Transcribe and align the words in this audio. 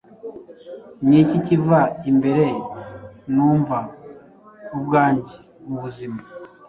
Niki 1.07 1.37
kiva 1.45 1.79
imbere 2.11 2.45
numva 3.35 3.77
ubwanjye 4.77 5.35
mubuzima 5.67 6.19